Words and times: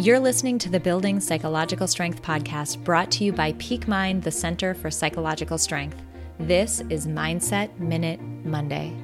You're 0.00 0.18
listening 0.18 0.58
to 0.60 0.70
the 0.70 0.80
Building 0.80 1.20
Psychological 1.20 1.86
Strength 1.86 2.22
podcast 2.22 2.82
brought 2.84 3.10
to 3.10 3.24
you 3.24 3.34
by 3.34 3.52
Peak 3.58 3.86
Mind, 3.86 4.22
the 4.22 4.30
Center 4.30 4.72
for 4.72 4.90
Psychological 4.90 5.58
Strength. 5.58 6.00
This 6.38 6.82
is 6.88 7.06
Mindset 7.06 7.78
Minute 7.78 8.18
Monday. 8.42 8.96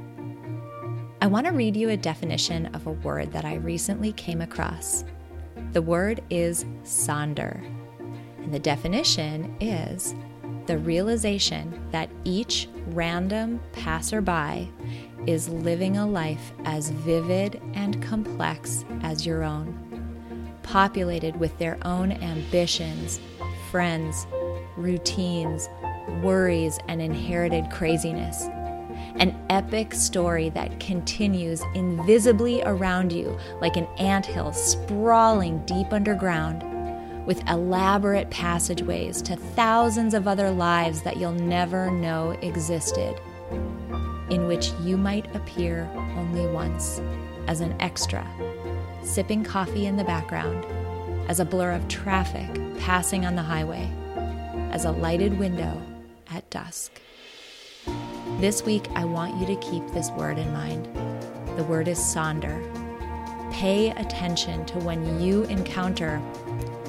I 1.21 1.27
want 1.27 1.47
to 1.49 1.53
read 1.53 1.77
you 1.77 1.91
a 1.91 1.99
definition 1.99 2.75
of 2.75 2.87
a 2.87 2.93
word 2.93 3.31
that 3.33 3.45
I 3.45 3.57
recently 3.57 4.13
came 4.13 4.41
across. 4.41 5.05
The 5.73 5.83
word 5.83 6.23
is 6.31 6.65
sonder, 6.83 7.63
and 8.39 8.55
the 8.55 8.59
definition 8.59 9.55
is 9.61 10.15
the 10.65 10.79
realization 10.79 11.79
that 11.91 12.09
each 12.25 12.71
random 12.87 13.61
passerby 13.73 14.73
is 15.27 15.51
living 15.51 15.99
a 15.99 16.07
life 16.07 16.53
as 16.65 16.89
vivid 16.89 17.61
and 17.75 18.03
complex 18.03 18.87
as 19.03 19.27
your 19.27 19.45
own 19.45 19.86
populated 20.67 21.37
with 21.37 21.57
their 21.59 21.79
own 21.83 22.13
ambitions, 22.13 23.21
friends, 23.71 24.27
routines, 24.77 25.69
worries, 26.23 26.79
and 26.89 27.01
inherited 27.01 27.71
craziness. 27.71 28.43
An 29.19 29.35
epic 29.49 29.95
story 29.95 30.51
that 30.51 30.79
continues 30.81 31.63
invisibly 31.75 32.63
around 32.63 33.13
you 33.13 33.39
like 33.61 33.77
an 33.77 33.87
anthill 33.99 34.53
sprawling 34.53 35.65
deep 35.67 35.93
underground, 35.93 36.63
with 37.27 37.43
elaborate 37.49 38.31
passageways 38.31 39.23
to 39.23 39.37
thousands 39.37 40.15
of 40.15 40.29
other 40.29 40.51
lives 40.51 41.03
that 41.03 41.17
you'll 41.17 41.33
never 41.33 41.91
know 41.91 42.33
existed, 42.43 43.19
in 44.31 44.47
which 44.47 44.73
you 44.83 44.97
might 44.97 45.35
appear 45.35 45.89
only 46.17 46.47
once 46.47 47.01
as 47.47 47.61
an 47.61 47.75
extra 47.81 48.27
sipping 49.07 49.45
coffee 49.45 49.87
in 49.87 49.97
the 49.97 50.05
background, 50.05 50.67
as 51.29 51.41
a 51.41 51.45
blur 51.45 51.73
of 51.73 51.87
traffic 51.89 52.51
passing 52.79 53.25
on 53.25 53.37
the 53.37 53.43
highway, 53.43 53.89
as 54.73 54.85
a 54.85 54.91
lighted 54.91 55.39
window 55.39 55.81
at 56.31 56.49
dusk. 56.51 57.01
This 58.41 58.65
week, 58.65 58.89
I 58.95 59.05
want 59.05 59.37
you 59.37 59.47
to 59.47 59.57
keep 59.61 59.87
this 59.89 60.11
word 60.11 60.39
in 60.39 60.53
mind. 60.53 60.89
The 61.57 61.65
word 61.65 61.89
is 61.89 61.99
sonder. 61.99 62.61
Pay 63.53 63.91
attention 63.91 64.67
to 64.67 64.79
when 64.81 65.21
you 65.21 65.45
encounter 65.45 66.21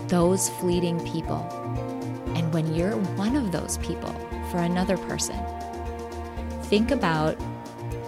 those 0.07 0.49
fleeting 0.49 0.99
people 1.05 1.43
and 2.35 2.51
when 2.53 2.73
you're 2.73 2.97
one 3.15 3.35
of 3.35 3.51
those 3.51 3.77
people 3.77 4.11
for 4.51 4.57
another 4.57 4.97
person. 4.97 5.37
Think 6.69 6.91
about 6.91 7.37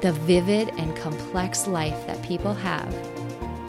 the 0.02 0.14
vivid 0.14 0.70
and 0.78 0.96
complex 0.96 1.68
life 1.68 2.06
that 2.08 2.22
people 2.22 2.54
have 2.54 2.94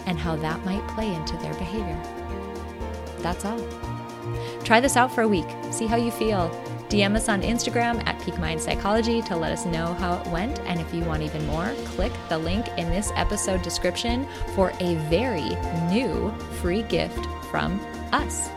and 0.06 0.18
how 0.18 0.36
that 0.36 0.64
might 0.64 0.86
play 0.88 1.12
into 1.14 1.36
their 1.38 1.54
behavior. 1.54 2.00
That's 3.18 3.44
all. 3.44 3.60
Try 4.64 4.80
this 4.80 4.96
out 4.96 5.14
for 5.14 5.22
a 5.22 5.28
week. 5.28 5.46
See 5.70 5.86
how 5.86 5.96
you 5.96 6.10
feel. 6.10 6.50
DM 6.88 7.14
us 7.14 7.28
on 7.28 7.42
Instagram 7.42 8.04
at 8.06 8.20
Peak 8.22 8.36
Mind 8.38 8.60
Psychology 8.60 9.22
to 9.22 9.36
let 9.36 9.52
us 9.52 9.64
know 9.64 9.94
how 9.94 10.20
it 10.20 10.26
went. 10.26 10.58
And 10.60 10.80
if 10.80 10.92
you 10.92 11.04
want 11.04 11.22
even 11.22 11.46
more, 11.46 11.72
click 11.84 12.12
the 12.28 12.38
link 12.38 12.66
in 12.76 12.90
this 12.90 13.12
episode 13.14 13.62
description 13.62 14.26
for 14.56 14.72
a 14.80 14.96
very 15.08 15.50
new 15.88 16.32
free 16.60 16.82
gift 16.82 17.24
from 17.48 17.78
us. 18.12 18.50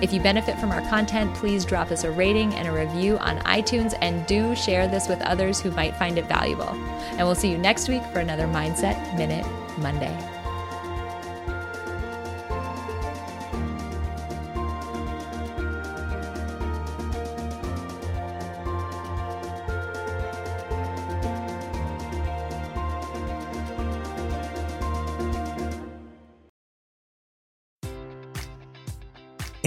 If 0.00 0.12
you 0.12 0.20
benefit 0.20 0.58
from 0.58 0.70
our 0.70 0.82
content, 0.88 1.34
please 1.34 1.64
drop 1.64 1.90
us 1.90 2.04
a 2.04 2.10
rating 2.10 2.54
and 2.54 2.68
a 2.68 2.72
review 2.72 3.18
on 3.18 3.38
iTunes 3.40 3.96
and 4.00 4.26
do 4.26 4.54
share 4.54 4.86
this 4.86 5.08
with 5.08 5.20
others 5.22 5.60
who 5.60 5.70
might 5.72 5.96
find 5.96 6.18
it 6.18 6.26
valuable. 6.26 6.70
And 7.16 7.26
we'll 7.26 7.34
see 7.34 7.50
you 7.50 7.58
next 7.58 7.88
week 7.88 8.02
for 8.12 8.20
another 8.20 8.46
Mindset 8.46 9.16
Minute 9.16 9.46
Monday. 9.78 10.37